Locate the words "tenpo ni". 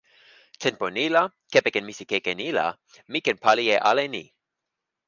0.63-1.05